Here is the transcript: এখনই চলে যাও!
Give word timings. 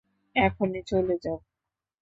এখনই 0.35 0.81
চলে 0.89 1.15
যাও! 1.23 1.37